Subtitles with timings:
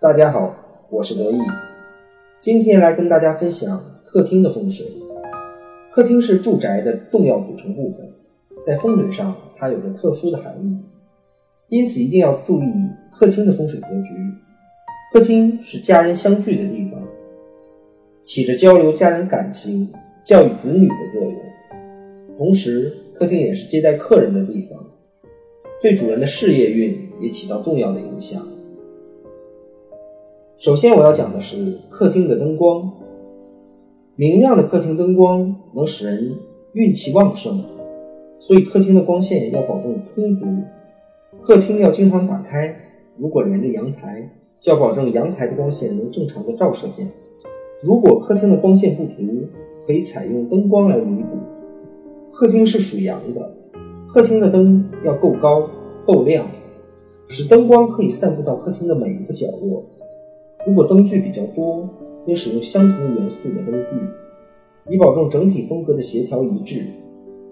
[0.00, 0.54] 大家好，
[0.90, 1.38] 我是德意，
[2.38, 4.86] 今天来跟大家分享客厅的风水。
[5.90, 8.08] 客厅是住宅的重要组成部分，
[8.64, 10.80] 在风水上它有着特殊的含义，
[11.68, 12.72] 因此一定要注意
[13.10, 14.14] 客厅的风水格局。
[15.12, 17.02] 客厅是家人相聚的地方，
[18.22, 19.92] 起着交流家人感情、
[20.24, 24.78] 教育子女的作用，同时客厅也是接待客人的地方，
[25.82, 28.46] 对主人的事业运也起到重要的影响。
[30.58, 32.90] 首先我要讲的是客厅的灯光，
[34.16, 36.34] 明亮的客厅灯光能使人
[36.72, 37.62] 运气旺盛，
[38.40, 40.46] 所以客厅的光线要保证充足。
[41.40, 42.74] 客厅要经常打开，
[43.16, 47.12] 如果连着阳台，就要保证阳台的光线能正常的照射进来。
[47.80, 49.22] 如果客厅的光线不足，
[49.86, 51.38] 可以采用灯光来弥补。
[52.32, 53.54] 客厅是属阳的，
[54.08, 55.70] 客厅的灯要够高
[56.04, 56.44] 够亮，
[57.28, 59.84] 使灯光可以散布到客厅的每一个角落。
[60.68, 61.88] 如果灯具比较多，
[62.26, 63.96] 可以使用相同元素的灯具，
[64.92, 66.84] 以保证整体风格的协调一致。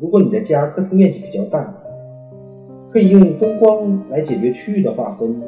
[0.00, 1.76] 如果你的家客厅面积比较大，
[2.88, 5.38] 可以用灯光来解决区域的划分。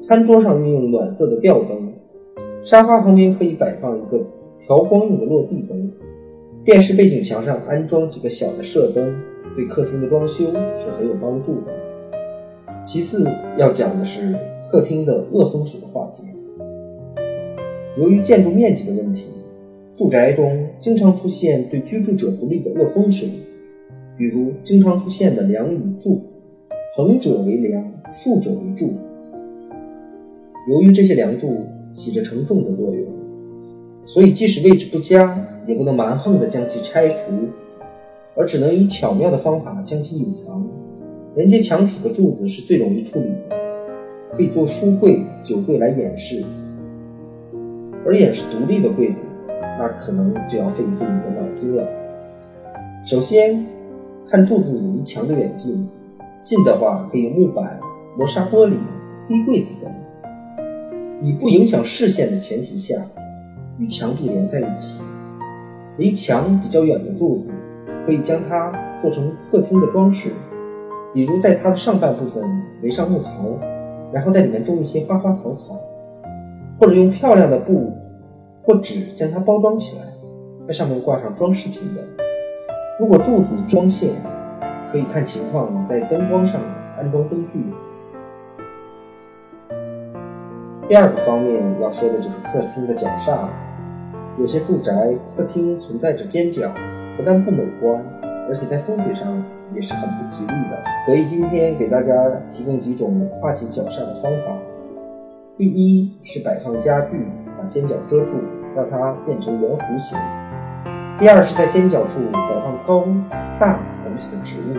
[0.00, 1.92] 餐桌上运用暖色的吊灯，
[2.62, 4.24] 沙发旁边可以摆放一个
[4.60, 5.90] 调光用的落地灯，
[6.64, 9.12] 电视背景墙上安装几个小的射灯，
[9.56, 11.72] 对客厅的装修是很有帮助的。
[12.84, 14.32] 其次要讲的是
[14.70, 16.22] 客厅的恶风水的化解。
[17.98, 19.24] 由于建筑面积的问题，
[19.94, 23.26] 住宅中经常出现对居住者不利的恶风水，
[24.18, 26.20] 比如经常出现的梁与柱，
[26.94, 28.90] 横者为梁，竖者为柱。
[30.70, 33.02] 由于这些梁柱起着承重的作用，
[34.04, 37.32] 所以即使位置不佳，也不能蛮横的将其拆除，
[38.34, 40.68] 而只能以巧妙的方法将其隐藏。
[41.34, 43.56] 连接墙体的柱子是最容易处理的，
[44.36, 46.44] 可以做书柜、酒柜来掩饰。
[48.06, 49.24] 而掩饰独立的柜子，
[49.78, 51.84] 那可能就要费一费你的脑筋了。
[53.04, 53.66] 首先，
[54.28, 55.88] 看柱子离墙的远近，
[56.44, 57.80] 近的话可以用木板、
[58.16, 58.76] 磨砂玻璃、
[59.26, 59.92] 低柜子等，
[61.20, 62.94] 以不影响视线的前提下，
[63.78, 65.00] 与墙壁连在一起。
[65.98, 67.52] 离墙比较远的柱子，
[68.06, 68.72] 可以将它
[69.02, 70.30] 做成客厅的装饰，
[71.12, 72.44] 比如在它的上半部分
[72.82, 73.32] 围上木槽，
[74.12, 75.74] 然后在里面种一些花花草草。
[76.78, 77.92] 或者用漂亮的布
[78.62, 80.02] 或纸将它包装起来，
[80.66, 82.04] 在上面挂上装饰品等。
[82.98, 84.10] 如果柱子装线，
[84.92, 86.60] 可以看情况在灯光上
[86.98, 87.64] 安装灯具。
[90.88, 93.48] 第二个方面要说的就是客厅的角煞。
[94.38, 94.92] 有些住宅
[95.34, 96.70] 客厅存在着尖角，
[97.16, 98.04] 不但不美观，
[98.48, 99.42] 而且在风水上
[99.72, 100.76] 也是很不吉利的。
[101.06, 102.12] 所以今天给大家
[102.50, 104.75] 提供几种化解角煞的方法。
[105.58, 108.36] 第一是摆放家具，把尖角遮住，
[108.76, 110.18] 让它变成圆弧形。
[111.18, 113.06] 第二是在尖角处摆放高
[113.58, 114.76] 大等的植物，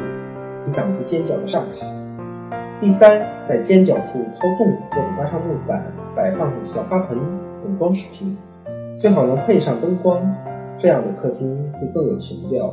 [0.70, 1.88] 以挡住尖角的煞气。
[2.80, 5.84] 第三，在尖角处掏洞或者搭上木板，
[6.16, 7.18] 摆放小花盆
[7.64, 8.38] 等装饰品，
[9.00, 10.22] 最好能配上灯光，
[10.78, 12.72] 这样的客厅会更有情调。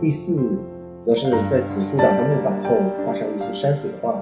[0.00, 0.58] 第四，
[1.02, 4.14] 则是在此处打上木板后，画上一幅山水画，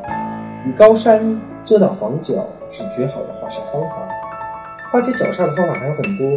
[0.66, 2.46] 以高山遮挡房角。
[2.70, 3.96] 是绝好的画煞方法。
[4.92, 6.28] 化解角煞的方法还有很多，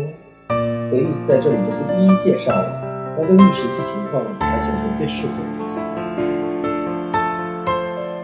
[0.90, 2.82] 德玉在这里就不一一介绍了，
[3.20, 5.82] 要根据实际情况来选择最适合自己的。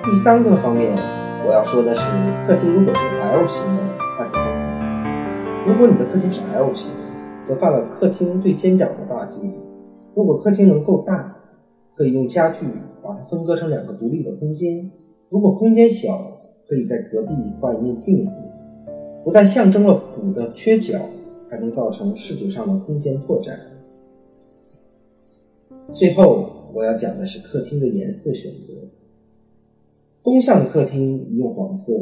[0.05, 0.97] 第三个方面，
[1.45, 2.01] 我要说的是，
[2.47, 3.83] 客厅如果是 L 型的
[4.17, 4.49] 化解方法。
[5.67, 6.93] 如果你的客厅是 L 型，
[7.43, 9.53] 则犯了客厅对尖角的大忌。
[10.15, 11.35] 如果客厅能够大，
[11.97, 12.63] 可以用家具
[13.01, 14.91] 把它分割成两个独立的空间。
[15.29, 16.15] 如果空间小，
[16.67, 18.39] 可以在隔壁挂一面镜子，
[19.23, 20.99] 不但象征了补的缺角，
[21.49, 23.59] 还能造成视觉上的空间拓展。
[25.91, 28.73] 最后我要讲的是客厅的颜色选择。
[30.23, 31.93] 东向的客厅宜用黄色，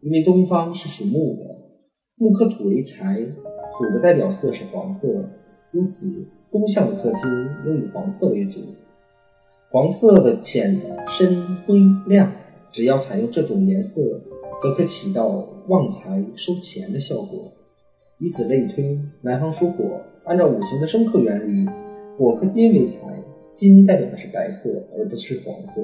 [0.00, 1.40] 因为东方是属木的，
[2.16, 3.20] 木克土为财，
[3.76, 5.28] 土的代表色是黄色，
[5.72, 7.28] 因此东向的客厅
[7.66, 8.60] 应以黄色为主。
[9.74, 12.30] 黄色的浅深灰亮。
[12.70, 14.00] 只要采用这种颜色，
[14.62, 17.50] 则可起到旺财收钱的效果。
[18.20, 21.68] 以此类推，南方属火，按照五行的生克原理，
[22.16, 23.00] 火克金为财，
[23.52, 25.82] 金代表的是白色，而不是黄色。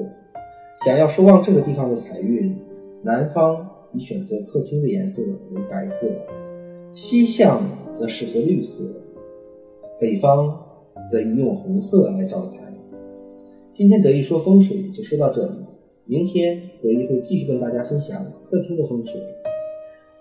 [0.85, 2.57] 想要收旺这个地方的财运，
[3.03, 5.21] 南方宜选择客厅的颜色
[5.51, 6.07] 为白色，
[6.93, 7.61] 西向
[7.93, 8.85] 则适合绿色，
[9.99, 10.57] 北方
[11.11, 12.61] 则宜用红色来招财。
[13.73, 15.53] 今天得意说风水就说到这里。
[16.05, 19.21] 明天，得意会继续跟大家分享客厅的风水。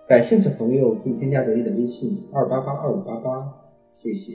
[0.06, 3.52] 感兴趣的朋友可以添加得意的微信二八八二五八八，
[3.93, 4.35] 谢谢。